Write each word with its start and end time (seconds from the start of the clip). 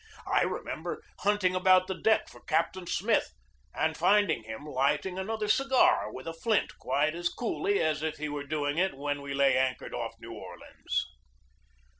I 0.25 0.41
remember 0.41 1.03
hunting 1.19 1.53
about 1.53 1.85
the 1.85 1.93
deck 1.93 2.27
for 2.27 2.39
Captain 2.41 2.87
Smith 2.87 3.33
and 3.71 3.95
finding 3.95 4.45
him 4.45 4.65
lighting 4.65 5.19
another 5.19 5.47
cigar 5.47 6.11
with 6.11 6.25
a 6.25 6.33
flint 6.33 6.75
quite 6.79 7.13
as 7.13 7.29
coolly 7.29 7.79
as 7.83 8.01
if 8.01 8.17
he 8.17 8.27
were 8.27 8.43
doing 8.47 8.79
it 8.79 8.95
when 8.97 9.21
we 9.21 9.35
lay 9.35 9.55
anchored 9.55 9.93
off 9.93 10.15
New 10.19 10.31
Orleans. 10.33 11.05